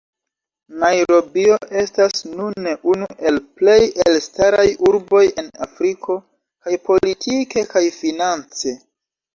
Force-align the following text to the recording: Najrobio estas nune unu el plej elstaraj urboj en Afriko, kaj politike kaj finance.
Najrobio 0.83 1.57
estas 1.81 2.23
nune 2.39 2.73
unu 2.93 3.09
el 3.33 3.37
plej 3.61 3.77
elstaraj 4.07 4.67
urboj 4.89 5.23
en 5.43 5.55
Afriko, 5.69 6.19
kaj 6.67 6.79
politike 6.91 7.69
kaj 7.77 7.89
finance. 8.03 8.79